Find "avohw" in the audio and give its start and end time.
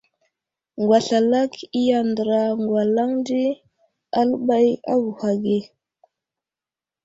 4.93-5.19